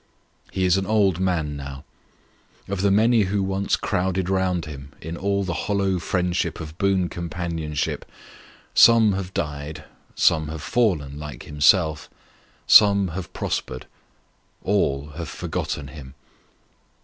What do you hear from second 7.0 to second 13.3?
companionship, some have died, some have fallen like himself, some